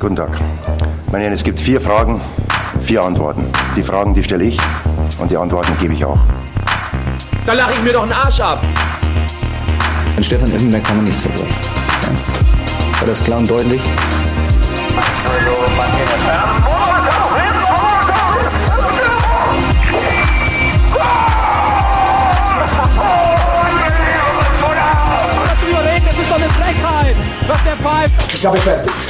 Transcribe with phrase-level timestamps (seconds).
[0.00, 0.30] Guten Tag.
[1.12, 2.22] Meine Herren, es gibt vier Fragen,
[2.80, 3.44] vier Antworten.
[3.76, 4.58] Die Fragen, die stelle ich
[5.18, 6.18] und die Antworten gebe ich auch.
[7.44, 8.62] Da lache ich mir doch einen Arsch ab.
[10.16, 11.54] An Stefan Effenberg kann man nicht zerbrechen.
[12.02, 12.98] Ja.
[12.98, 13.82] War das klar und deutlich?
[26.06, 27.16] Das ist doch eine Frechheit,
[27.46, 28.34] was der pfeift.
[28.34, 29.09] Ich habe fertig.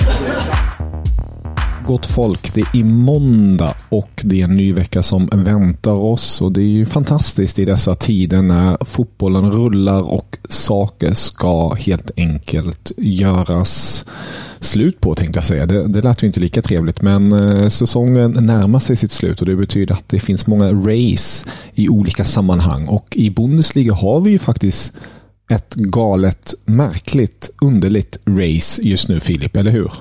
[1.91, 6.43] Gott folk, det är måndag och det är en ny vecka som väntar oss.
[6.43, 12.11] Och Det är ju fantastiskt i dessa tider när fotbollen rullar och saker ska helt
[12.17, 14.05] enkelt göras
[14.61, 15.67] slut på tänkte jag säga.
[15.67, 19.47] Det, det lät ju inte lika trevligt men eh, säsongen närmar sig sitt slut och
[19.47, 22.89] det betyder att det finns många race i olika sammanhang.
[22.89, 24.93] Och i Bundesliga har vi ju faktiskt
[25.51, 29.93] ett galet, märkligt, underligt race just nu Filip, eller hur?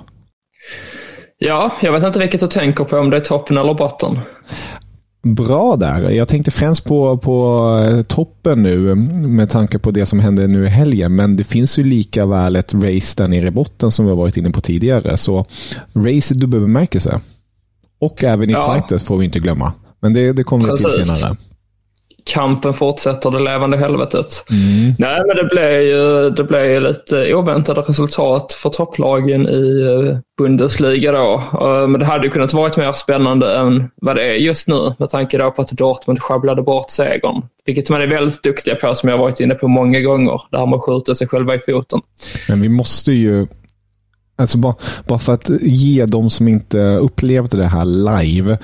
[1.41, 4.19] Ja, jag vet inte vilket du tänker på, om det är toppen eller botten.
[5.23, 6.09] Bra där.
[6.09, 10.65] Jag tänkte främst på, på eh, toppen nu med tanke på det som hände nu
[10.65, 11.15] i helgen.
[11.15, 14.17] Men det finns ju lika väl ett race där nere i botten som vi har
[14.17, 15.17] varit inne på tidigare.
[15.17, 15.45] Så
[15.95, 17.19] race i dubbel bemärkelse.
[17.99, 18.61] Och även i Ja.
[18.61, 19.73] Zweite får vi inte glömma.
[19.99, 21.37] Men det, det kommer vi till senare.
[22.29, 24.43] Kampen fortsätter, det levande helvetet.
[24.97, 30.17] Nej, men det blev ju det blev ju lite oväntade resultat för topplagen i eh,
[30.37, 31.43] Bundesliga då.
[31.53, 34.93] Eh, Men det hade ju kunnat varit mer spännande än vad det är just nu
[34.99, 37.41] med tanke då på att Dortmund sjabblade bort segern.
[37.65, 40.41] Vilket man är väldigt duktiga på som jag har varit inne på många gånger.
[40.51, 42.01] Där man skjuter sig själva i foten.
[42.49, 43.47] Men vi måste ju
[44.39, 44.75] Alltså bara,
[45.07, 48.57] bara för att ge de som inte upplevde det här live.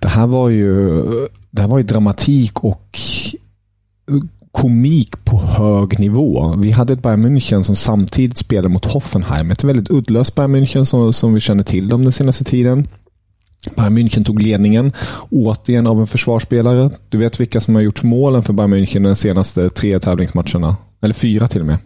[0.00, 1.02] Det här var ju,
[1.52, 2.98] det här var ju dramatik och
[4.52, 6.54] komik på hög nivå.
[6.56, 9.50] Vi hade ett Bayern München som samtidigt spelade mot Hoffenheim.
[9.50, 12.88] Ett väldigt uddlöst Bayern München som, som vi känner till dem den senaste tiden.
[13.76, 14.92] Bayern München tog ledningen,
[15.30, 16.90] återigen av en försvarsspelare.
[17.08, 20.76] Du vet vilka som har gjort målen för Bayern München de senaste tre tävlingsmatcherna?
[21.02, 21.78] Eller fyra till och med.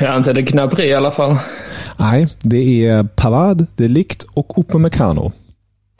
[0.00, 1.36] Jag antar det är Gnabry i alla fall.
[1.98, 5.32] Nej, det är Pavard, De Ligt och Upamecano.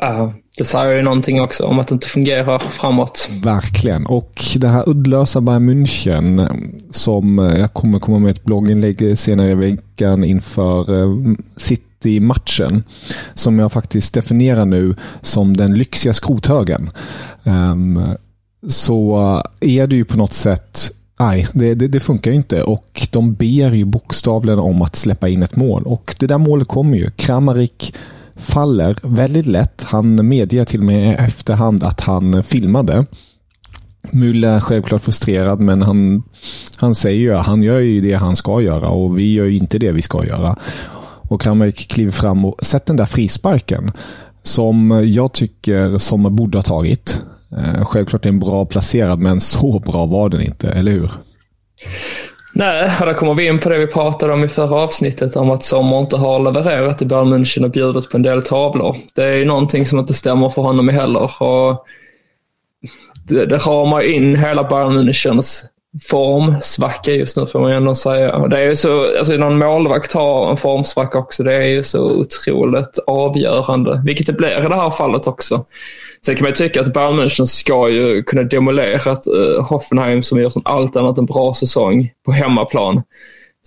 [0.05, 3.31] Uh, ja, det säger ju någonting också om att det inte fungerar framåt.
[3.43, 4.07] Verkligen.
[4.07, 6.57] Och det här uddlösa Bayern München eh,
[6.91, 12.85] som eh, jag kommer komma med ett blogginlägg senare i veckan inför eh, City-matchen.
[13.35, 16.91] Som jag faktiskt definierar nu som den lyxiga skrothögen.
[17.45, 18.01] Ehm,
[18.69, 19.17] så
[19.61, 23.35] är det ju på något sätt Nej, det, det, det funkar ju inte och de
[23.35, 27.11] ber ju bokstavligen om att släppa in ett mål och det där målet kommer ju.
[27.11, 27.95] Kramarik
[28.37, 29.83] faller väldigt lätt.
[29.83, 33.07] Han medger till och med i efterhand att han filmade.
[34.13, 36.23] Müller är självklart frustrerad, men han,
[36.77, 39.79] han säger ju han gör ju det han ska göra och vi gör ju inte
[39.79, 40.57] det vi ska göra.
[41.29, 43.93] Och Kramaric kliver fram och sätter den där frisparken
[44.43, 47.27] som jag tycker som borde ha tagit.
[47.53, 51.11] Eh, självklart är den bra placerad, men så bra var den inte, eller hur?
[52.59, 55.51] Nej, och där kommer vi in på det vi pratade om i förra avsnittet om
[55.51, 58.97] att Sommer inte har levererat i Bayern München och bjudit på en del tavlor.
[59.15, 61.43] Det är ju någonting som inte stämmer för honom heller.
[61.43, 61.87] Och
[63.29, 65.65] det, det ramar in hela Bayern Münchens
[66.11, 68.49] formsvacka just nu får man ju ändå säga.
[68.49, 71.43] Det är ju så, alltså någon målvakt har en formsvacka också.
[71.43, 75.65] Det är ju så otroligt avgörande, vilket det blir i det här fallet också.
[76.27, 80.41] Sen kan man ju tycka att Bayern München ska ju kunna demolera eh, Hoffenheim som
[80.41, 83.03] gjort en allt annat än bra säsong på hemmaplan.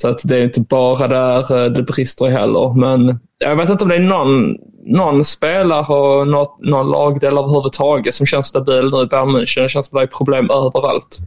[0.02, 2.74] Så att det är inte bara där eh, det brister heller.
[2.74, 8.16] Men jag vet inte om det är någon, någon spelare och något, någon lagdel överhuvudtaget
[8.16, 9.62] som känns stabil nu i Bayern München.
[9.62, 11.18] Det känns som att det är problem överallt.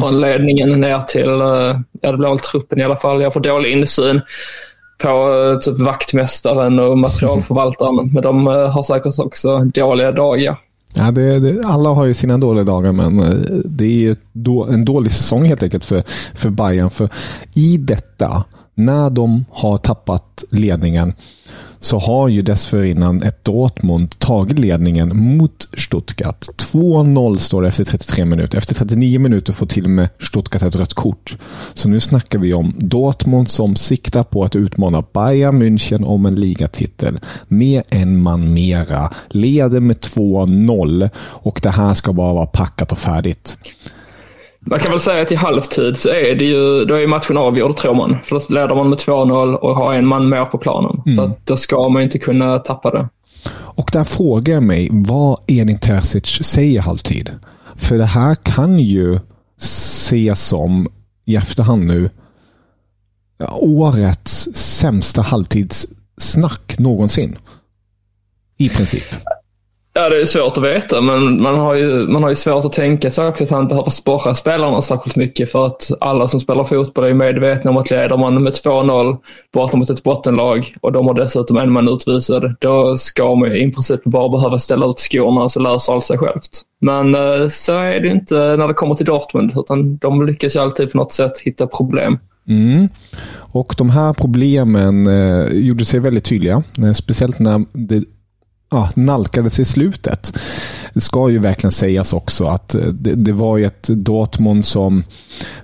[0.00, 3.22] Från ledningen ner till, eh, ja det blir väl truppen i alla fall.
[3.22, 4.20] Jag får dålig insyn
[5.02, 7.96] på eh, typ vaktmästaren och materialförvaltaren.
[8.14, 10.56] Men de eh, har säkert också dåliga dagar.
[10.94, 14.84] Ja, det, det, alla har ju sina dåliga dagar, men eh, det är då, en
[14.84, 16.02] dålig säsong helt enkelt för,
[16.34, 16.90] för Bayern.
[16.90, 17.08] För
[17.54, 18.44] i detta,
[18.74, 21.12] när de har tappat ledningen,
[21.80, 26.46] så har ju dessförinnan ett Dortmund tagit ledningen mot Stuttgart.
[26.72, 28.58] 2-0 står det efter 33 minuter.
[28.58, 31.36] Efter 39 minuter får till och med Stuttgart ett rött kort.
[31.74, 36.34] Så nu snackar vi om Dortmund som siktar på att utmana Bayern München om en
[36.34, 37.18] ligatitel.
[37.48, 39.12] Med en man mera.
[39.28, 43.56] Leder med 2-0 och det här ska bara vara packat och färdigt.
[44.66, 47.76] Man kan väl säga att i halvtid så är det ju, då är matchen avgjord
[47.76, 48.18] tror man.
[48.24, 51.02] För då leder man med 2-0 och har en man mer på planen.
[51.06, 51.16] Mm.
[51.16, 53.08] Så då ska man inte kunna tappa det.
[53.52, 57.30] Och där frågar jag mig vad Edin Terzic säger i halvtid.
[57.76, 59.18] För det här kan ju
[59.58, 60.88] ses som,
[61.24, 62.10] i efterhand nu,
[63.60, 67.38] årets sämsta halvtidssnack någonsin.
[68.56, 69.14] I princip.
[69.92, 72.72] Ja, det är svårt att veta, men man har ju, man har ju svårt att
[72.72, 76.64] tänka sig också att han behöver sporra spelarna särskilt mycket för att alla som spelar
[76.64, 79.16] fotboll är medvetna om att leder man med 2-0
[79.52, 83.56] borta mot ett bottenlag och de har dessutom en man utvisad, då ska man ju
[83.56, 86.62] i princip bara behöva ställa ut skorna så löser allt sig självt.
[86.80, 90.60] Men eh, så är det inte när det kommer till Dortmund, utan de lyckas ju
[90.60, 92.18] alltid på något sätt hitta problem.
[92.48, 92.88] Mm.
[93.52, 98.04] Och de här problemen eh, gjorde sig väldigt tydliga, eh, speciellt när det
[98.70, 100.32] ja, nalkades i slutet.
[100.94, 105.02] Det ska ju verkligen sägas också att eh, det, det var ju ett Dortmund som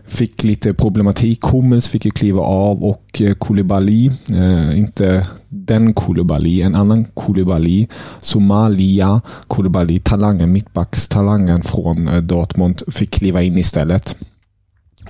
[0.06, 1.44] fick lite problematik.
[1.44, 7.86] Hummels fick ju kliva av och eh, Koulibaly, eh, inte den Koulibaly, en annan Koulibaly,
[8.20, 14.16] Somalia Koulibaly, talangen, mittbackstalangen från eh, Dortmund, fick kliva in istället.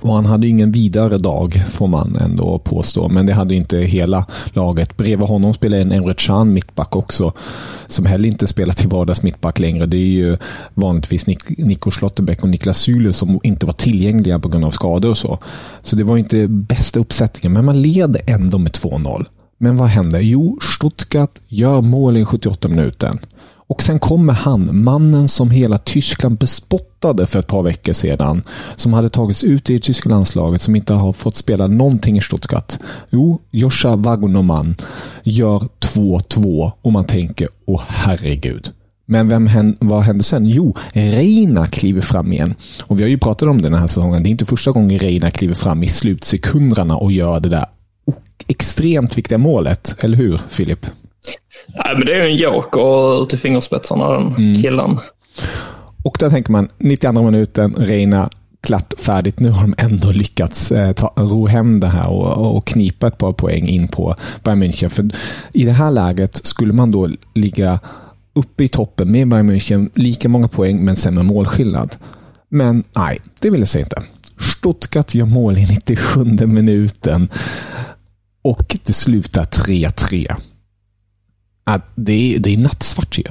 [0.01, 3.09] Och han hade ingen vidare dag, får man ändå påstå.
[3.09, 4.97] Men det hade inte hela laget.
[4.97, 7.33] Bredvid honom spelade en Emre Can mittback också.
[7.85, 9.85] Som heller inte spelar till vardags mittback längre.
[9.85, 10.37] Det är ju
[10.73, 15.09] vanligtvis Nik Nico Schlotterbeck och Niklas Sulu som inte var tillgängliga på grund av skador
[15.09, 15.39] och så.
[15.83, 17.53] Så det var inte bästa uppsättningen.
[17.53, 19.25] Men man leder ändå med 2-0.
[19.57, 20.19] Men vad händer?
[20.19, 23.19] Jo, Stuttgart gör mål i 78 minuten.
[23.67, 28.41] Och sen kommer han, mannen som hela Tyskland bespottade för ett par veckor sedan.
[28.75, 32.21] Som hade tagits ut i det tyska landslaget, som inte har fått spela någonting i
[32.21, 32.73] Stuttgart.
[33.09, 34.75] Jo, Joscha Wagnermann
[35.23, 38.71] gör 2-2 och man tänker, åh herregud.
[39.05, 40.45] Men vem, vad händer sen?
[40.45, 42.55] Jo, Reina kliver fram igen.
[42.81, 44.23] Och vi har ju pratat om det den här säsongen.
[44.23, 47.65] Det är inte första gången Reina kliver fram i slutsekunderna och gör det där
[48.47, 49.95] extremt viktiga målet.
[49.99, 50.85] Eller hur, Filip?
[51.67, 54.61] Nej, men det är ju en joker ut i fingerspetsarna, den mm.
[54.61, 54.99] killen.
[56.03, 58.29] Och där tänker man, 92 minuten, Reina,
[58.61, 59.39] klart färdigt.
[59.39, 63.17] Nu har de ändå lyckats eh, ta, ro hem det här och, och knipa ett
[63.17, 64.89] par poäng in på Bayern München.
[64.89, 65.09] För
[65.53, 67.79] I det här läget skulle man då ligga
[68.33, 71.95] uppe i toppen med Bayern München, lika många poäng men sämre målskillnad.
[72.49, 74.03] Men nej, det vill jag säga inte.
[74.39, 77.29] Stuttgart gör mål i 97 minuten
[78.41, 80.35] och det slutar 3-3
[81.67, 83.23] att det, är, det är nattsvart ju.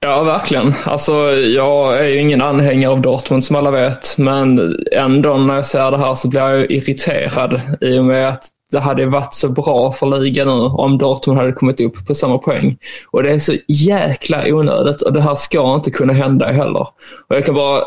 [0.00, 0.74] Ja, verkligen.
[0.84, 5.66] Alltså, jag är ju ingen anhängare av Dortmund som alla vet, men ändå när jag
[5.66, 9.48] ser det här så blir jag irriterad i och med att det hade varit så
[9.48, 12.78] bra för ligan nu om Dortmund hade kommit upp på samma poäng.
[13.10, 16.88] Och det är så jäkla onödigt och det här ska inte kunna hända heller.
[17.28, 17.82] Och jag kan bara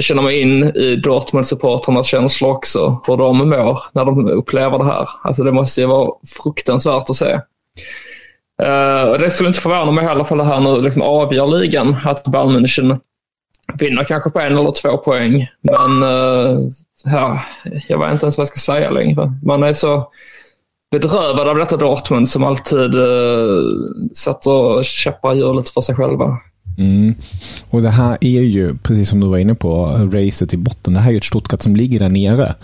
[0.00, 5.08] känna mig in i Dortmund-supportrarnas känslor också, hur de mår när de upplever det här.
[5.22, 6.10] Alltså det måste ju vara
[6.42, 7.40] fruktansvärt att se.
[8.62, 11.96] Uh, det skulle inte förvåna mig i alla fall det här nu liksom avgör ligan.
[12.04, 13.00] Att Bayern München
[13.78, 15.48] vinner kanske på en eller två poäng.
[15.60, 16.58] Men uh,
[17.04, 17.40] ja,
[17.88, 19.32] jag vet inte ens vad jag ska säga längre.
[19.42, 20.10] Man är så
[20.90, 23.62] bedrövad av detta Dortmund som alltid eh, uh,
[24.14, 26.38] sätter käppar i hjulet för sig själva.
[26.78, 27.14] Mm.
[27.70, 30.94] Och det här är ju, precis som du var inne på, racet i botten.
[30.94, 32.54] Det här är ju ett Stuttgart som ligger där nere.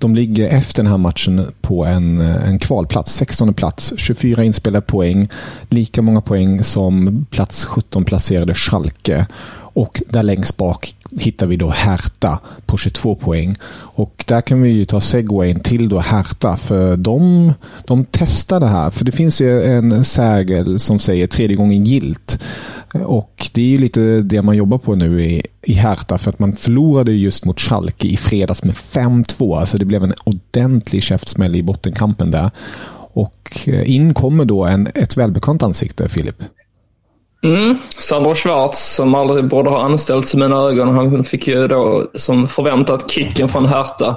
[0.00, 5.28] De ligger efter den här matchen på en, en kvalplats, 16 plats, 24 inspelade poäng,
[5.68, 9.26] lika många poäng som plats 17 placerade Schalke.
[9.80, 13.56] Och där längst bak hittar vi då Hertha på 22 poäng.
[13.72, 17.52] Och där kan vi ju ta segwayn till då Hertha, för de,
[17.84, 18.90] de testar det här.
[18.90, 22.42] För det finns ju en sägel som säger tredje gången gilt.
[22.92, 26.38] Och det är ju lite det man jobbar på nu i, i Hertha, för att
[26.38, 29.60] man förlorade just mot Schalke i fredags med 5-2.
[29.60, 32.50] Alltså det blev en ordentlig käftsmäll i bottenkampen där.
[33.12, 36.42] Och eh, in kommer då en, ett välbekant ansikte, Filip.
[37.42, 37.78] Mm.
[37.98, 42.46] Sandro Schwarz, som aldrig borde ha anställts i mina ögon, han fick ju då som
[42.46, 44.16] förväntat kicken från Hertha.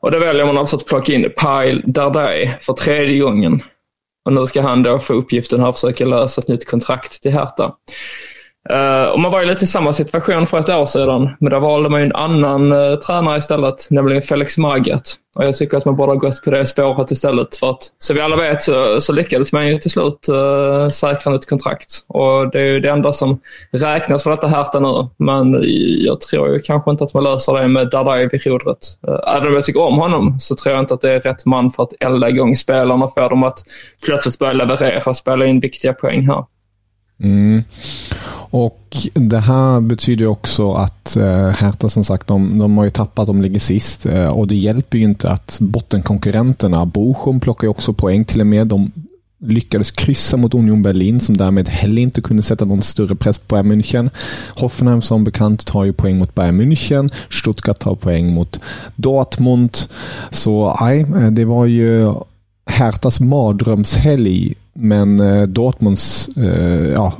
[0.00, 3.62] Och då väljer man alltså att plocka in Pile Dardai för tredje gången.
[4.24, 7.72] Och nu ska han då få uppgiften att försöka lösa ett nytt kontrakt till Hertha.
[8.70, 11.58] Uh, och man var ju lite i samma situation för ett år sedan, men då
[11.58, 15.10] valde man ju en annan uh, tränare istället, nämligen Felix Magath.
[15.34, 18.16] Och jag tycker att man borde ha gått på det spåret istället, för att som
[18.16, 22.04] vi alla vet så, så lyckades man ju till slut uh, säkra ett kontrakt.
[22.08, 23.40] Och det är ju det enda som
[23.72, 25.60] räknas för detta Hertha nu, men
[26.04, 28.78] jag tror ju kanske inte att man löser det med Dardai vid rodret.
[29.08, 31.46] Uh, även om jag tycker om honom så tror jag inte att det är rätt
[31.46, 33.58] man för att elda igång spelarna och få dem att
[34.04, 36.44] plötsligt börja leverera och spela in viktiga poäng här.
[37.22, 37.62] Mm.
[38.54, 43.26] Och Det här betyder också att eh, Hertha som sagt, de, de har ju tappat,
[43.26, 44.06] de ligger sist.
[44.06, 48.46] Eh, och det hjälper ju inte att bottenkonkurrenterna, Bochum plockar ju också poäng till och
[48.46, 48.66] med.
[48.66, 48.92] De
[49.42, 53.54] lyckades kryssa mot Union Berlin som därmed heller inte kunde sätta någon större press på
[53.54, 54.10] Bayern München.
[54.48, 57.12] Hoffenheim som bekant tar ju poäng mot Bayern München.
[57.30, 58.60] Stuttgart tar poäng mot
[58.96, 59.78] Dortmund.
[60.30, 62.14] Så nej, eh, det var ju
[62.66, 67.12] Hertas mardrömshelg, men eh, Dortmunds eh, ja,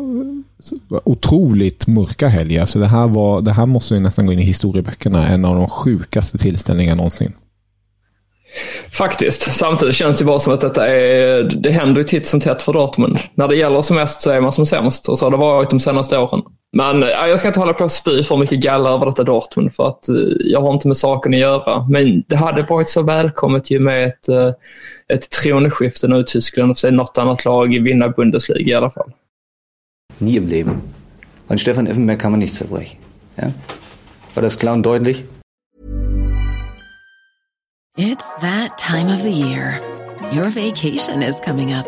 [1.05, 2.59] otroligt mörka helg.
[2.59, 5.29] Alltså det, här var, det här måste ju nästan gå in i historieböckerna.
[5.29, 7.33] En av de sjukaste tillställningarna någonsin.
[8.91, 9.53] Faktiskt.
[9.53, 13.19] Samtidigt känns det bara som att detta är, det händer titt som tätt för Dortmund.
[13.35, 15.71] När det gäller som mest så är man som sämst och så har det varit
[15.71, 16.43] de senaste åren.
[16.77, 19.75] Men ja, jag ska inte hålla på och spy för mycket galla över detta Dortmund
[19.75, 20.05] för att
[20.41, 21.87] jag har inte med saken att göra.
[21.89, 24.29] Men det hade varit så välkommet ju med ett,
[25.09, 29.13] ett tronskifte nu i Tyskland och se något annat lag vinna Bundesliga i alla fall.
[30.19, 30.81] Nie im Leben.
[31.49, 32.99] An Stefan Effenberg kann man nicht zerbrechen.
[33.35, 33.53] Ja?
[34.35, 35.25] War das klar und deutlich?
[37.99, 39.81] It's that time of the year.
[40.33, 41.87] Your vacation is coming up.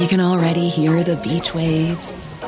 [0.00, 2.28] You can already hear the beach waves,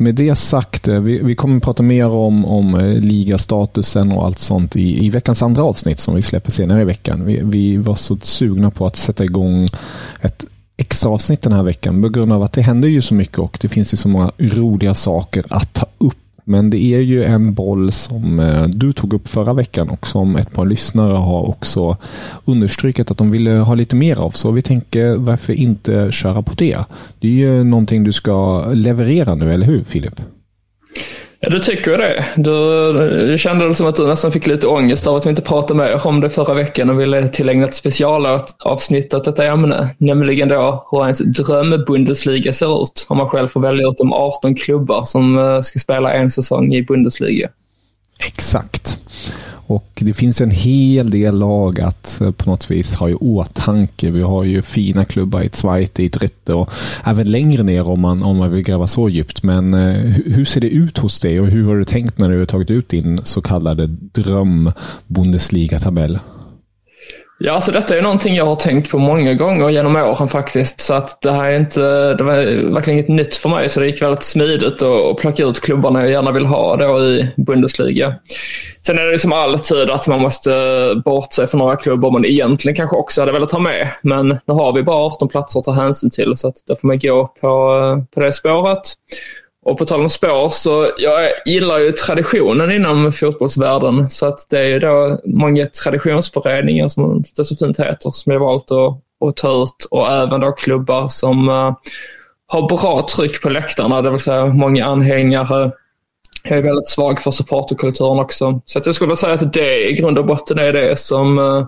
[0.00, 4.24] Med det sagt, eh, vi, vi kommer att prata mer om, om eh, ligastatusen och
[4.24, 7.24] allt sånt i, i veckans andra avsnitt som vi släpper senare i veckan.
[7.24, 9.68] Vi, vi var så sugna på att sätta igång
[10.20, 10.44] ett
[10.76, 13.58] extra avsnitt den här veckan på grund av att det händer ju så mycket och
[13.60, 16.16] det finns ju så många roliga saker att ta upp.
[16.50, 20.36] Men det är ju en boll som eh, du tog upp förra veckan och som
[20.36, 21.96] ett par lyssnare har också
[22.44, 24.30] understrukit att de ville ha lite mer av.
[24.30, 26.78] Så vi tänker varför inte köra på det?
[27.18, 30.20] Det är ju någonting du ska leverera nu, eller hur Filip?
[31.42, 32.24] Ja, du tycker det.
[32.36, 32.92] Du,
[33.26, 36.06] det kändes som att du nästan fick lite ångest av att vi inte pratade mer
[36.06, 39.88] om det förra veckan och ville tillägna ett specialavsnitt åt detta ämne.
[39.98, 43.06] Nämligen då hur ens drömbundesliga ser ut.
[43.08, 46.74] Om man själv får välja ut de 18 klubbar som eh, ska spela en säsong
[46.74, 47.48] i Bundesliga.
[48.26, 48.98] Exakt.
[49.70, 54.10] Och det finns en hel del lag att eh, på något vis ha i åtanke.
[54.10, 56.70] Vi har ju fina klubbar i Zweite, i Dritte och
[57.04, 59.42] även längre ner om man, om man vill gräva så djupt.
[59.42, 59.94] Men eh,
[60.26, 62.70] hur ser det ut hos dig och hur har du tänkt när du har tagit
[62.70, 66.18] ut din så kallade dröm-Bundesliga-tabell?
[67.42, 70.80] Ja, alltså detta är någonting jag har tänkt på många gånger genom åren faktiskt.
[70.80, 72.34] Så att det här är inte, det var
[72.72, 73.68] verkligen inget nytt för mig.
[73.68, 77.32] Så det gick väldigt smidigt att plocka ut klubbarna jag gärna vill ha då i
[77.36, 78.14] Bundesliga.
[78.86, 80.52] Sen är det ju som alltid att man måste
[81.04, 83.90] bortse från några klubbar man egentligen kanske också hade velat ha med.
[84.02, 86.88] Men nu har vi bara 18 platser att ta hänsyn till så att då får
[86.88, 88.82] man gå på, på det spåret.
[89.62, 94.10] Och på tal om spår så jag gillar ju traditionen inom fotbollsvärlden.
[94.10, 98.40] Så att det är ju då många traditionsföreningar som det så fint heter som jag
[98.40, 101.74] valt att, att ta ut och även då klubbar som uh,
[102.46, 105.72] har bra tryck på läktarna, det vill säga många anhängare.
[106.44, 108.60] Jag är väldigt svag för supporterkulturen också.
[108.64, 111.66] Så att jag skulle säga att det i grund och botten är det som, uh,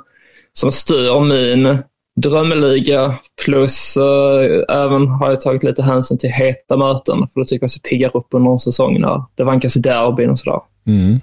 [0.52, 1.78] som styr min
[2.22, 3.14] drömliga
[3.44, 7.70] plus äh, även har jag tagit lite hänsyn till heta möten för det tycker jag
[7.70, 10.60] så piggar upp under en säsong när det vankas derbyn och sådär.
[10.86, 11.20] Mm.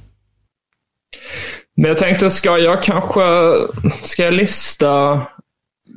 [1.75, 3.21] Men jag tänkte, ska jag kanske
[4.03, 5.21] ska jag lista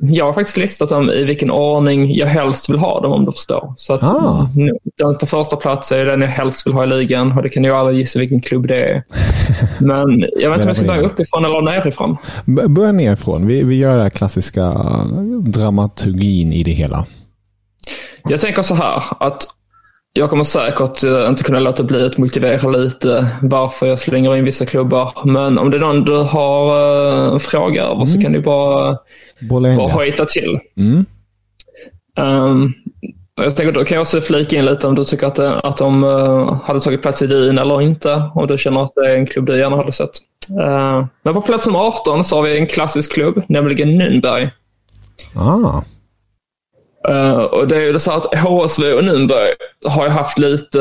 [0.01, 3.31] jag har faktiskt listat dem i vilken ordning jag helst vill ha dem om du
[3.31, 3.73] förstår.
[3.77, 4.49] Så att Ah.
[4.97, 7.63] den på första plats är den jag helst vill ha i ligan och det kan
[7.63, 9.03] ju alla gissa vilken klubb det är.
[9.79, 12.17] Men jag vet inte om jag ska börja uppifrån eller nerifrån.
[12.69, 13.47] Börja nerifrån.
[13.47, 14.73] Vi, vi gör den klassiska
[15.45, 17.05] dramaturgin i det hela.
[18.29, 19.47] Jag tänker så här att
[20.13, 24.45] jag kommer säkert eh, inte kunna låta bli att motivera lite varför jag slänger in
[24.45, 25.11] vissa klubbar.
[25.25, 26.79] Men om det är någon du har
[27.27, 28.97] eh, en fråga över så kan du bara,
[29.39, 30.59] in bara hojta till.
[30.77, 31.05] Mm.
[32.19, 32.73] Um,
[33.35, 35.77] jag tänker då kan jag också flika in lite om du tycker att, det, att
[35.77, 38.23] de eh, hade tagit plats i din eller inte.
[38.35, 40.11] Om du känner att det är en klubb du gärna hade sett.
[40.59, 44.49] Eh, men på plats nummer 18 så har vi en klassisk klubb, nämligen Nürnberg.
[45.35, 45.81] Ah.
[47.09, 49.53] Uh, och det är ju så att HSV och Nürnberg
[49.85, 50.79] har ju haft lite,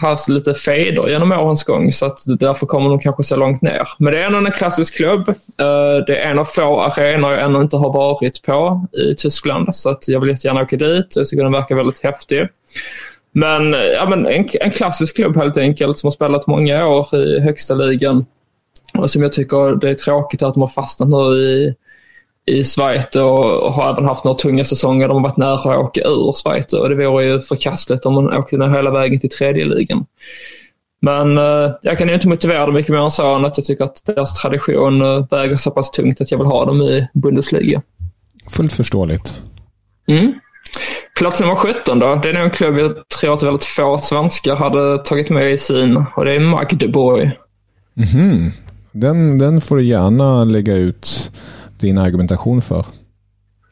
[0.00, 3.88] haft lite fejder genom årens gång så att därför kommer de kanske så långt ner.
[3.98, 5.28] Men det är ändå en klassisk klubb.
[5.28, 9.76] Uh, det är en av få arenor jag ännu inte har varit på i Tyskland
[9.76, 11.16] så att jag vill jättegärna åka dit.
[11.16, 12.48] Jag tycker den verkar väldigt häftig.
[13.32, 17.40] Men, ja, men en, en klassisk klubb helt enkelt som har spelat många år i
[17.40, 18.26] högsta ligan.
[18.94, 21.74] Och som jag tycker det är tråkigt att de har fastnat nu i
[22.46, 25.08] i Schweiz och, har även haft några tunga säsonger.
[25.08, 28.32] De har varit nära att åka ur Schweiz och det vore ju förkastligt om man
[28.32, 30.06] åkte ner hela vägen till tredje ligan.
[31.00, 33.66] Men eh, jag kan ju inte motivera det mycket mer än så än att jag
[33.66, 37.08] tycker att deras tradition eh, väger så pass tungt att jag vill ha dem i
[37.14, 37.82] Bundesliga.
[38.50, 39.36] Fullt förståeligt.
[40.08, 40.34] Mm.
[41.18, 42.20] Plats nummer 17 då.
[42.22, 45.58] Det är nog en klubb jag tror att väldigt få svenskar hade tagit med i
[45.58, 47.30] sin och det är Magdeburg.
[47.94, 48.52] Mhm.
[48.92, 51.30] Den, den får du gärna lägga ut
[51.78, 52.84] din argumentation för.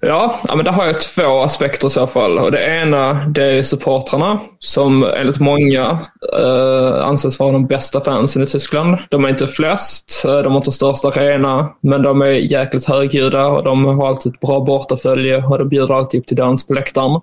[0.06, 2.38] Ja, men där har jag två aspekter i så fall.
[2.38, 5.98] Och det ena det är supportrarna som enligt många
[6.38, 8.98] eh, anses vara de bästa fansen i Tyskland.
[9.10, 13.46] De är inte flest, eh, de har inte största arena, men de är jäkligt högljudda
[13.46, 16.74] och de har alltid ett bra bortafölje och de bjuder alltid upp till dans på
[16.74, 17.20] läktaren.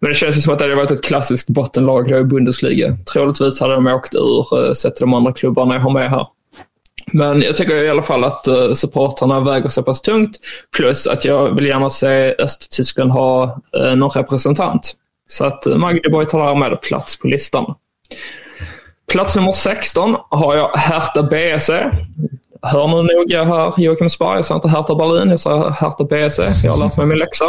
[0.00, 2.96] Men det känns ju som att det hade varit ett klassiskt bottenlag då i Bundesliga.
[3.12, 6.26] Troligtvis hade de åkt ur eh, sett till de andra klubbarna jag har med här.
[7.12, 10.36] Men jag tycker i alla fall att uh, supportrarna väger så pass tungt.
[10.76, 14.92] Plus att jag vill gärna se Östtyskland ha uh, någon representant.
[15.28, 15.90] Så att uh,
[16.24, 17.74] tar därmed plats på listan.
[19.12, 21.90] Plats nummer 16 har jag Hertha B.S.E.
[22.62, 26.52] Hör nu noga här Joakim Sparre, jag sa inte Hertha Berlin, jag sa Hertha B.S.E.
[26.64, 27.44] Jag har lärt mig min läxa.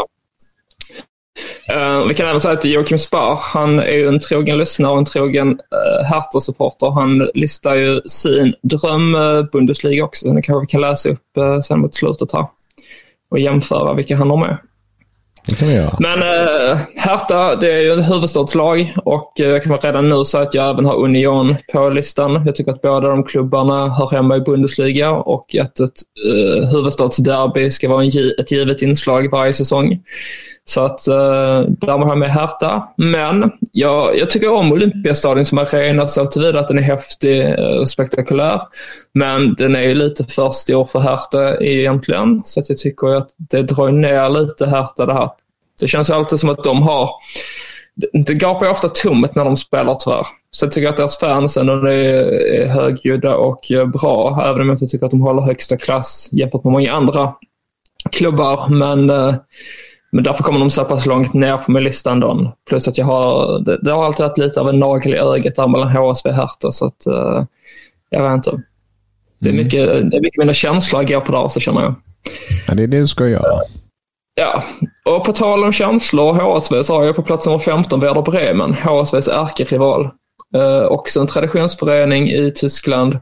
[1.74, 4.98] Uh, vi kan även säga att Joakim Spar, han är ju en trogen lyssnare och
[4.98, 6.92] en trogen uh, Hertha-supporter.
[6.92, 10.28] Han listar ju sin dröm-Bundesliga också.
[10.28, 12.48] Den kanske vi kan läsa upp uh, sen mot slutet här
[13.32, 14.58] och jämföra vilka han har med.
[15.48, 15.98] Det kan vi göra.
[16.00, 20.44] Men uh, Hertha, det är ju ett huvudstadslag och uh, jag kan redan nu säga
[20.44, 22.44] att jag även har Union på listan.
[22.46, 27.72] Jag tycker att båda de klubbarna hör hemma i Bundesliga och att ett uh, huvudstadsderby
[27.72, 30.00] ska vara en, ett givet inslag varje säsong.
[30.66, 32.94] Så att eh, där har med Hertha.
[32.98, 37.78] Men jag, jag tycker om Olympiastadion som arena så tillvida att den är häftig eh,
[37.80, 38.62] och spektakulär.
[39.14, 42.42] Men den är ju lite för stor för Hertha egentligen.
[42.44, 45.30] Så att jag tycker att det drar ner lite Hertha det här.
[45.82, 47.10] Det känns alltid som att de har
[48.26, 50.26] det- gapar ju ofta tomt när de spelar tyvärr.
[50.52, 54.44] Så jag tycker att deras fans ändå är, högljudda och eh, bra.
[54.46, 57.34] Även om jag inte tycker att de håller högsta klass jämfört med många andra
[58.12, 58.70] klubbar.
[58.70, 59.36] Men, eh,
[60.12, 62.56] men därför kommer de så pass långt ner på min listan då.
[62.70, 65.56] Plus att jag har, det, det har alltid varit lite av en nagel i ögat
[65.56, 66.72] där mellan HSV och Hertha.
[66.72, 67.44] Så att, eh,
[68.10, 68.62] jag vet inte.
[69.40, 71.96] Det är mycket, det är mycket mina känslor går på där så känner jag.
[72.68, 73.60] Ja, det är det du ska göra.
[74.36, 74.64] Ja,
[75.06, 78.22] och på tal om känslor och HSV så har jag på plats nummer 15 Werder
[78.22, 80.10] Bremen, HSVs ärkerival.
[80.56, 83.20] Eh, också en traditionsförening i Tyskland.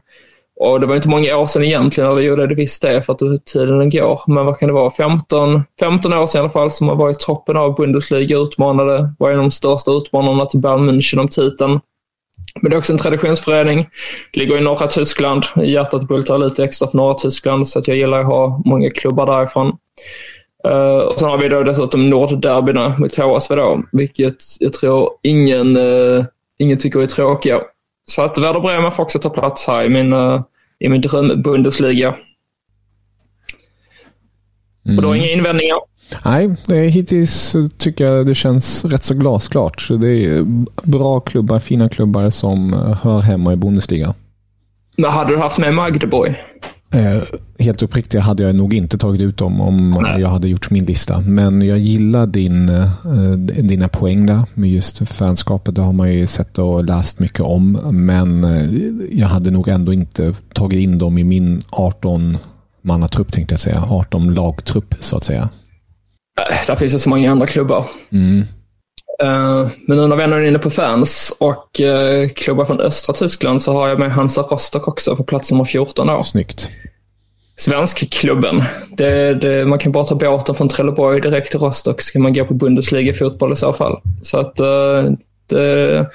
[0.62, 3.02] Och det var inte många år sedan egentligen, eller jo det är det visst det
[3.02, 4.20] för att tiden går.
[4.26, 7.10] Men vad kan det vara, 15, 15 år sedan i alla fall som man var
[7.10, 11.28] i toppen av Bundesliga utmanade, var en av de största utmanarna till Bayern München om
[11.28, 11.80] titeln.
[12.60, 13.88] Men det är också en traditionsförening.
[14.32, 15.44] Ligger i norra Tyskland.
[15.56, 19.26] Hjärtat bultar lite extra för norra Tyskland så att jag gillar att ha många klubbar
[19.26, 19.66] därifrån.
[20.68, 25.76] Uh, och sen har vi då dessutom Nordderbyna mot HSV då, vilket jag tror ingen,
[25.76, 26.24] uh,
[26.58, 27.60] ingen tycker är tråkiga.
[28.10, 30.42] Så att Werder Bremen får också ta plats här i min, uh,
[30.78, 32.14] i min dröm-Bundesliga.
[34.96, 35.78] Och då inga invändningar.
[36.24, 39.80] Nej, det är, hittills tycker jag det känns rätt så glasklart.
[39.80, 40.44] Så det är
[40.82, 44.14] bra klubbar, fina klubbar som eh, hör hemma i Bundesliga.
[44.96, 46.34] Men hade du haft med Magdeburg?
[46.94, 47.22] Eh,
[47.58, 51.20] helt uppriktigt hade jag nog inte tagit ut dem om jag hade gjort min lista.
[51.20, 55.74] Men jag gillar din, eh, dina poäng där med just fanskapet.
[55.74, 57.72] Det har man ju sett och läst mycket om.
[57.92, 58.70] Men eh,
[59.12, 62.38] jag hade nog ändå inte tagit in dem i min 18
[62.82, 63.84] mannatrupp tänkte jag säga.
[63.88, 65.48] 18 lagtrupp så att säga.
[66.50, 67.86] Äh, där finns det så många andra klubbar.
[68.10, 68.42] Mm.
[69.22, 73.14] Uh, men nu när vi ändå är inne på fans och uh, klubbar från östra
[73.14, 76.22] Tyskland så har jag med Hansa Rostock också på plats nummer 14 då.
[76.22, 76.70] Snyggt.
[77.56, 78.62] Svenskklubben.
[78.96, 82.32] Det, det, man kan bara ta båten från Trelleborg direkt till Rostock så kan man
[82.32, 84.00] gå på Bundesliga-fotboll i så fall.
[84.22, 85.12] Så att uh,
[85.48, 86.06] det,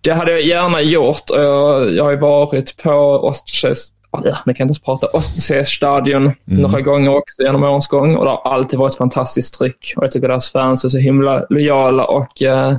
[0.00, 1.22] det, hade jag gärna gjort.
[1.28, 2.90] Jag, jag har ju varit på
[3.22, 3.88] Ostses
[4.24, 6.34] ja, nu kan inte ens prata, Ostseestadion mm.
[6.46, 9.92] några gånger också genom årens gång och det har alltid varit ett fantastiskt tryck.
[9.96, 12.76] Och jag tycker deras fans är så himla lojala och, eh,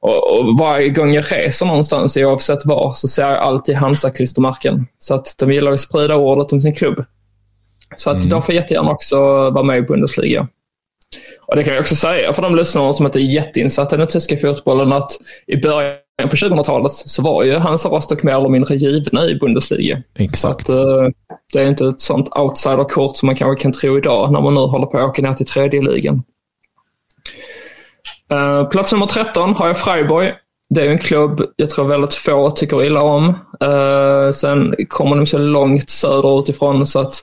[0.00, 4.86] och, och varje gång jag reser någonstans, oavsett var, så ser jag alltid Hansa-klistermärken.
[4.98, 7.04] Så att de gillar att sprida ordet om sin klubb.
[7.96, 8.28] Så att mm.
[8.28, 9.16] de får jättegärna också
[9.50, 10.48] vara med i Bundesliga.
[11.46, 14.08] Och det kan jag också säga för de lyssnare som inte är jätteinsatta i den
[14.08, 15.12] tyska fotbollen att
[15.46, 20.02] i början på 2000-talet så var ju Hansa Rostock mer eller mindre givna i Bundesliga.
[20.18, 20.70] Exakt.
[20.70, 21.08] Att, uh,
[21.52, 24.60] det är inte ett sånt outsiderkort som man kanske kan tro idag när man nu
[24.60, 26.22] håller på att åka ner till tredje ligan.
[28.32, 30.32] Uh, plats nummer 13 har jag Freiburg.
[30.74, 33.28] Det är en klubb jag tror väldigt få tycker illa om.
[33.64, 37.14] Uh, sen kommer de så långt söderut ifrån så att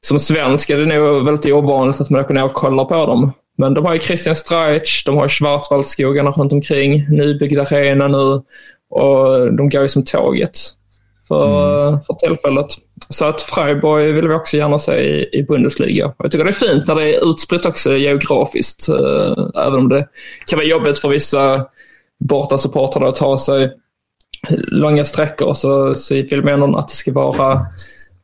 [0.00, 3.32] som svensk är det nog väldigt ovanligt att man åker ner och kollar på dem.
[3.58, 8.42] Men de har ju Christian Streich, de har Schwarzwaldskogarna runt omkring, nybyggd arena nu
[8.90, 10.58] och de går ju som tåget
[11.28, 12.00] för, mm.
[12.00, 12.66] för tillfället.
[13.08, 16.12] Så att Freiburg vill vi också gärna se i, i Bundesliga.
[16.18, 20.08] Jag tycker det är fint när det är utspritt också geografiskt, äh, även om det
[20.46, 21.66] kan vara jobbigt för vissa
[22.18, 23.72] borta supportrar att ta sig
[24.50, 27.60] långa sträckor så, så vill man ändå att det ska vara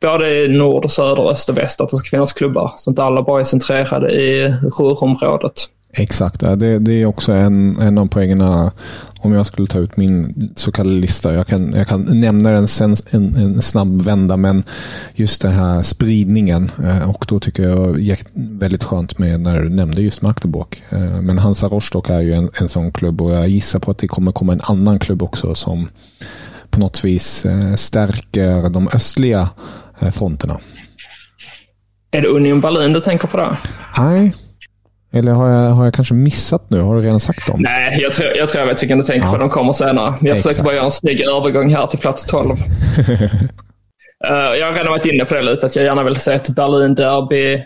[0.02, 2.72] både nord och söder, öst och väst, att det ska finnas klubbar.
[2.76, 5.68] Så att inte alla bara är centrerade i Ruhrområdet.
[5.94, 8.72] Exakt, det, det är också en, en av poängerna
[9.20, 11.34] om jag skulle ta ut min så kallade lista.
[11.34, 14.64] Jag kan, jag kan nämna den sen en, en snabb vända, men
[15.14, 16.70] just den här spridningen.
[16.84, 20.84] Eh, och då tycker jag det väldigt skönt med när du nämnde just Magdeburg.
[20.90, 23.98] Eh, men Hansa Rostock är ju en, en sån klubb och jag gissar på att
[23.98, 25.88] det kommer komma en annan klubb också som
[26.70, 29.48] på något vis eh, stärker de östliga
[30.10, 30.60] fronterna.
[32.10, 33.56] Är det Union Berlin du tänker på då?
[33.98, 34.32] Nej.
[35.14, 36.80] Eller har jag, har jag kanske missat nu?
[36.80, 37.60] Har du redan sagt dem?
[37.60, 39.32] Nej, jag tror jag, tror jag vet vilken du tänker ja.
[39.32, 39.38] på.
[39.38, 40.14] De kommer senare.
[40.20, 40.42] Jag Exakt.
[40.42, 42.50] försökte bara göra en snygg övergång här till plats 12.
[42.50, 42.56] uh,
[44.28, 46.48] eh, jag har redan varit inne på det lite, att jag gärna vill se ett
[46.48, 47.62] Berlin-derby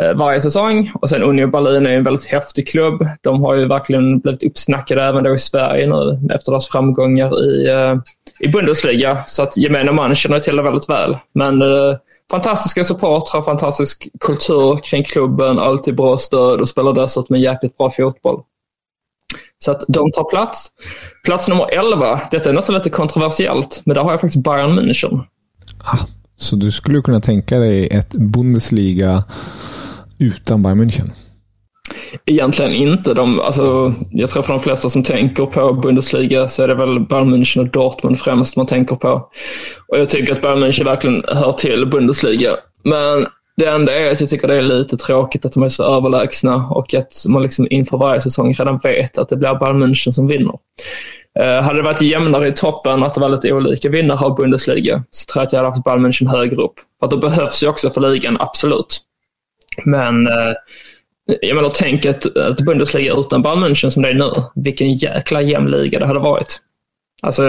[0.00, 0.92] Eh, varje säsong.
[0.94, 3.06] Och sen Union Berlin är en väldigt häftig klubb.
[3.20, 7.68] De har ju verkligen blivit uppsnackade även då i Sverige nu efter deras framgångar i
[7.68, 7.94] eh,
[8.40, 9.18] i Bundesliga.
[9.26, 11.16] Så att gemene man känner till det väldigt väl.
[11.32, 11.96] Men eh,
[12.30, 17.90] fantastiska supportrar, fantastisk kultur kring klubben, alltid bra stöd och spelar dessutom en jäkligt bra
[17.90, 18.42] fotboll.
[19.58, 20.72] Så att de tar plats.
[21.24, 25.20] Plats nummer 11, detta är nästan lite kontroversiellt, men där har jag faktiskt Bayern München.
[25.84, 26.06] Ah,
[26.36, 29.24] så du skulle kunna tänka dig ett Bundesliga
[30.18, 31.10] utan Bayern München?
[32.26, 33.14] Egentligen inte.
[33.14, 37.00] De, alltså, jag tror för de flesta som tänker på Bundesliga så är det väl
[37.00, 39.30] Bayern München och Dortmund främst man tänker på.
[39.88, 42.50] Och jag tycker att Bayern München verkligen hör till Bundesliga.
[42.82, 43.26] Men
[43.56, 46.68] det enda är att jag tycker det är lite tråkigt att de är så överlägsna
[46.70, 50.26] och att man liksom inför varje säsong redan vet att det blir Bayern München som
[50.26, 50.54] vinner.
[51.40, 55.04] Eh, hade det varit jämnare i toppen, att det var lite olika vinnare av Bundesliga,
[55.10, 56.74] så tror jag att jag hade haft Bayern München högre upp.
[57.00, 59.00] För att då behövs ju också för ligan, absolut.
[59.84, 60.52] Men eh,
[61.40, 64.30] jag menar, tänk ett, ett Bundesliga utan Bayern München som det är nu.
[64.54, 66.60] Vilken jäkla jämn liga det hade varit.
[67.22, 67.42] Alltså,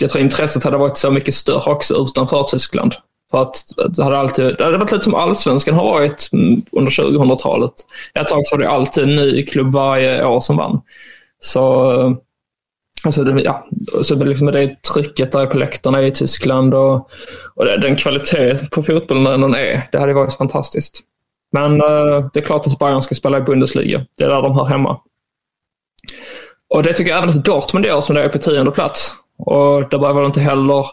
[0.00, 2.94] jag tror intresset hade varit så mycket större också utanför Tyskland.
[3.30, 3.56] För att
[3.96, 7.72] det hade alltid, det hade varit lite som allsvenskan har varit mm, under 2000-talet.
[8.14, 10.80] Ett tag så var det alltid en ny klubb varje år som vann.
[11.40, 12.16] Så,
[13.04, 13.68] alltså det, ja,
[14.02, 17.10] så liksom med det trycket där på läktarna i Tyskland och,
[17.54, 21.00] och den kvalitet på fotbollen den är, det hade varit fantastiskt.
[21.56, 24.06] Men eh, det är klart att Bayern ska spela i Bundesliga.
[24.14, 25.00] Det är där de hör hemma.
[26.74, 29.14] Och det tycker jag även att Dortmund gör som det är på tionde plats.
[29.38, 30.86] Och det behöver inte heller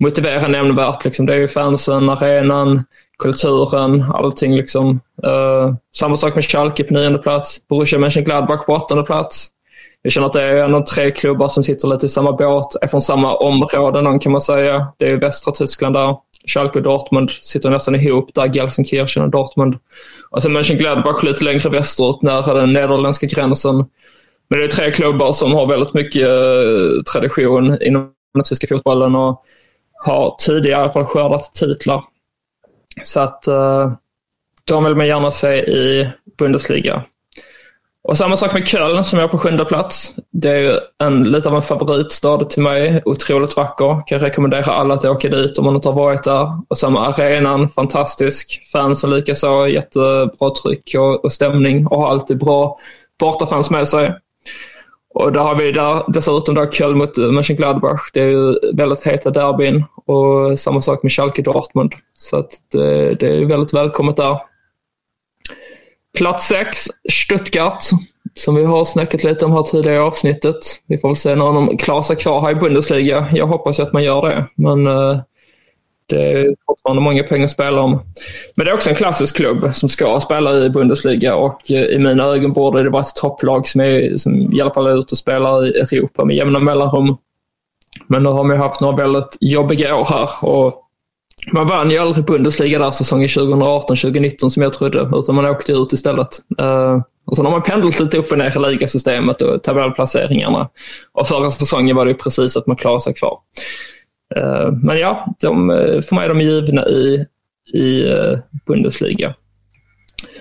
[0.00, 1.04] motivera nämnvärt.
[1.04, 1.26] Liksom.
[1.26, 2.84] Det är ju fansen, arenan,
[3.18, 4.56] kulturen, allting.
[4.56, 5.00] Liksom.
[5.26, 7.68] Uh, samma sak med Schalke på nionde plats.
[7.68, 9.48] Borussia Mönchengladbach på åttonde plats.
[10.02, 12.76] Jag känner att det är en av tre klubbar som sitter lite i samma båt,
[12.82, 14.86] är från samma område någon kan man säga.
[14.96, 16.16] Det är västra Tyskland där.
[16.46, 19.78] Schalke och Dortmund sitter nästan ihop där, Gelsenkirchen och Dortmund.
[20.30, 23.76] Och sen Mönchengladbach lite längre västerut, nära den nederländska gränsen.
[24.48, 29.14] Men det är tre klubbar som har väldigt mycket eh, tradition inom den tyska fotbollen
[29.14, 29.44] och
[30.04, 32.04] har tidigare i alla fall skördat titlar.
[33.02, 33.42] Så att
[34.64, 37.04] de vill man gärna se i Bundesliga.
[38.08, 40.14] Och samma sak med Köln som är på sjunde plats.
[40.32, 43.02] Det är ju en, lite av en favoritstad till mig.
[43.04, 44.02] Otroligt vacker.
[44.06, 46.48] Kan rekommendera alla att åka dit om man inte har varit där.
[46.68, 48.60] Och samma arenan, fantastisk.
[48.72, 52.78] Fansen likaså, jättebra tryck och, och stämning och har alltid bra
[53.20, 54.14] bortafans med sig.
[55.14, 58.10] Och där har vi där, dessutom då Köln mot Mönchengladbach.
[58.12, 61.92] Det är ju väldigt heta derbyn och samma sak med Schalke Dortmund.
[62.18, 64.38] Så att det, det är väldigt välkommet där.
[66.16, 66.78] Plats 6,
[67.12, 67.82] Stuttgart,
[68.34, 70.56] som vi har snackat lite om här tidigare i avsnittet.
[70.86, 73.26] Vi får väl se när de klarar sig kvar här i Bundesliga.
[73.32, 75.18] Jag hoppas att man gör det, men eh,
[76.06, 78.02] det är fortfarande många pengar att spela om.
[78.54, 81.98] Men det är också en klassisk klubb som ska spela i Bundesliga och eh, i
[81.98, 85.12] mina ögon borde det vara ett topplag som, är, som i alla fall är ute
[85.12, 87.16] och spelar i Europa med jämna mellanrum.
[88.06, 90.85] Men nu har man haft några väldigt jobbiga år här och
[91.52, 95.92] man vann ju aldrig Bundesliga där säsongen 2018-2019 som jag trodde, utan man åkte ut
[95.92, 96.28] istället.
[96.60, 100.68] Uh, och sen har man pendlat lite upp och ner i ligasystemet och tabellplaceringarna.
[101.12, 103.38] Och förra säsongen var det precis att man klarade sig kvar.
[104.36, 105.68] Uh, men ja, de,
[106.08, 107.26] för mig är de givna i,
[107.74, 109.34] i uh, Bundesliga.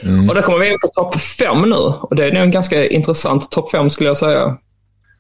[0.02, 0.30] Mm.
[0.30, 2.88] Och då kommer vi in på topp fem nu och det är nog en ganska
[2.88, 4.58] intressant topp fem skulle jag säga.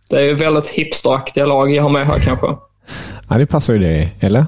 [0.10, 2.48] Det är ju väldigt hipsteraktiga lag jag har med här kanske.
[3.30, 4.45] Ja, det passar ju dig, eller?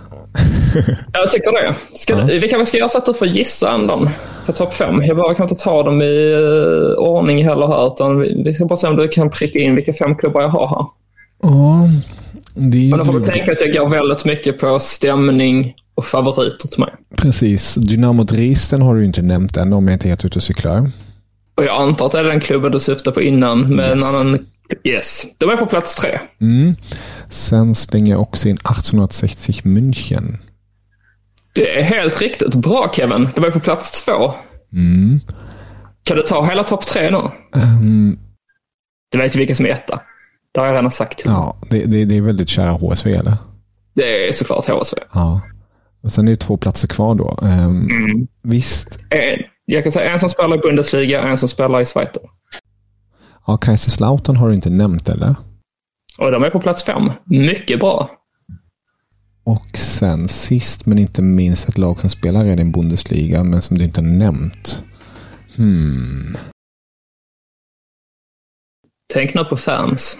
[1.13, 1.75] Jag tycker det.
[1.93, 2.25] Ska, ja.
[2.25, 4.07] Vi kanske ska göra så att du får gissa ändå
[4.45, 5.01] på topp fem.
[5.03, 8.77] Jag behöver kanske inte ta dem i uh, ordning heller här, utan vi, ska bara
[8.77, 10.85] se om du kan pricka in vilka fem klubbar jag har här.
[11.41, 11.89] Ja,
[12.55, 16.05] det är Men då får du tänka att jag går väldigt mycket på stämning och
[16.05, 16.93] favoriter till mig.
[17.15, 17.75] Precis.
[17.75, 20.91] Dynamo Dresden har du inte nämnt än om jag inte är helt ute och cyklar.
[21.55, 23.95] Och jag antar att det är den klubben du syftar på innan med yes.
[23.95, 24.45] en annan
[24.83, 26.19] Yes, de är på plats tre.
[26.41, 26.75] Mm.
[27.29, 30.37] Sen slänger jag också in 1860 München.
[31.55, 32.55] Det är helt riktigt.
[32.55, 33.29] Bra Kevin.
[33.35, 34.33] De är på plats två.
[34.73, 35.19] Mm.
[36.03, 37.17] Kan du ta hela topp tre nu?
[37.61, 38.19] Um,
[39.11, 40.01] du vet ju vilka som är etta.
[40.53, 43.37] Det har jag redan sagt Ja, det, det, det är väldigt kära HSV eller?
[43.95, 44.97] Det är såklart HSV.
[45.13, 45.41] Ja.
[46.03, 47.39] Och sen är det två platser kvar då.
[47.41, 48.27] Um, mm.
[48.43, 48.99] Visst.
[49.09, 52.09] En, jag kan säga en som spelar i Bundesliga, en som spelar i Schweiz.
[53.47, 55.35] Ja, Kaiserslautern har du inte nämnt eller?
[56.17, 57.11] Och de är på plats fem.
[57.25, 58.09] Mycket bra.
[59.43, 63.77] Och sen sist men inte minst ett lag som spelar redan i Bundesliga men som
[63.77, 64.83] du inte har nämnt.
[65.55, 66.37] Hmm.
[69.13, 70.17] Tänk nu på fans.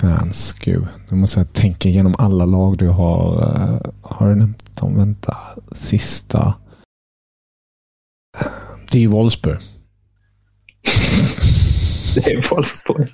[0.00, 0.86] Fans, gud.
[1.10, 3.36] Nu måste jag tänka igenom alla lag du har.
[3.36, 4.96] Uh, har du nämnt dem?
[4.96, 5.36] Vänta.
[5.72, 6.54] Sista.
[8.90, 9.60] Det är ju Wolfsburg.
[12.24, 13.08] Det är Wolfsburg.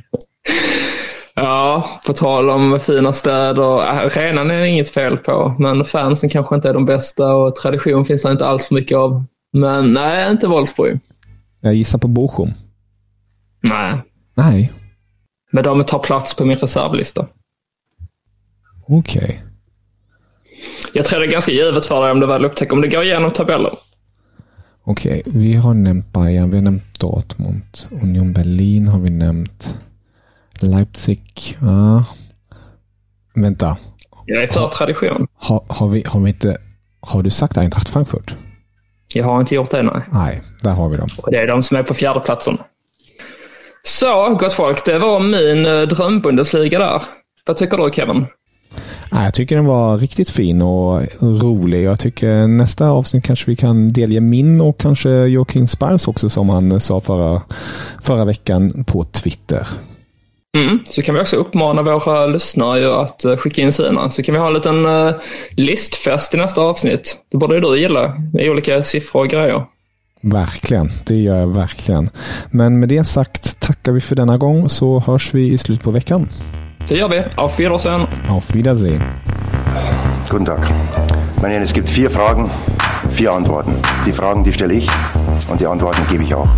[1.34, 3.82] Ja, på tal om fina städer.
[3.82, 8.04] Arenan är det inget fel på, men fansen kanske inte är de bästa och tradition
[8.04, 9.24] finns det inte alls för mycket av.
[9.52, 11.00] Men nej, inte Wolfsburg.
[11.60, 12.52] Jag gissar på Bochum.
[13.60, 14.02] Nej.
[14.34, 14.72] Nej.
[15.50, 17.26] Men de tar plats på min reservlista.
[18.88, 19.22] Okej.
[19.22, 19.36] Okay.
[20.92, 23.02] Jag tror det är ganska givet för dig om du väl upptäcker om du går
[23.02, 23.76] igenom tabellen.
[24.86, 27.62] Okej, okay, vi har nämnt Bayern, vi har nämnt Dortmund.
[27.90, 29.76] Union Berlin har vi nämnt.
[30.60, 31.58] Leipzig.
[31.60, 32.04] Ja.
[33.34, 33.76] Vänta.
[34.26, 35.26] Jag är för har, tradition.
[35.36, 36.56] Har, har, vi, har, vi inte,
[37.00, 38.36] har du sagt Eintracht Frankfurt?
[39.14, 40.02] Jag har inte gjort det, nej.
[40.12, 41.08] Nej, där har vi dem.
[41.16, 42.58] Och det är de som är på fjärde platsen.
[43.82, 44.84] Så, gott folk.
[44.84, 47.02] Det var min eh, drömbundesliga där.
[47.46, 48.26] Vad tycker du, Kevin?
[49.22, 51.82] Jag tycker den var riktigt fin och rolig.
[51.82, 56.48] Jag tycker nästa avsnitt kanske vi kan delge min och kanske Joakim Spars också som
[56.48, 57.42] han sa förra,
[58.02, 59.66] förra veckan på Twitter.
[60.56, 64.10] Mm, så kan vi också uppmana våra lyssnare att eh, skicka in sina.
[64.10, 65.14] Så kan vi ha en liten uh,
[65.56, 67.16] listfest i nästa avsnitt.
[67.30, 69.64] Det borde du gilla, med olika siffror och grejer.
[70.20, 72.10] Verkligen, det gör jag verkligen.
[72.50, 75.90] Men med det sagt tackar vi för denna gång så hörs vi i slutet på
[75.90, 76.28] veckan.
[76.86, 77.02] Vi.
[77.36, 78.06] Auf Wiedersehen.
[78.28, 79.02] Auf Wiedersehen.
[80.28, 80.70] Guten Tag.
[81.40, 82.50] Meine Herren, es gibt vier Fragen,
[83.10, 83.74] vier Antworten.
[84.06, 84.88] Die Fragen, die stelle ich
[85.48, 86.48] und die Antworten gebe ich auch.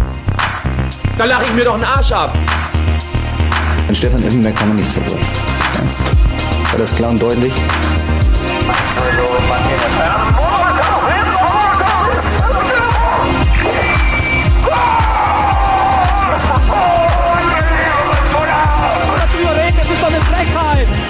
[1.17, 2.37] Da lache ich mir doch einen Arsch ab.
[3.89, 5.19] An Stefan Effenberg kann man nicht zerbrechen.
[5.75, 6.73] Ja.
[6.73, 7.53] War das klar und deutlich?
[8.67, 10.56] Was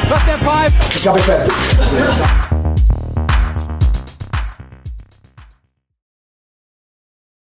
[0.09, 0.73] Drop that five.
[1.03, 1.19] Drop
[2.53, 2.56] it.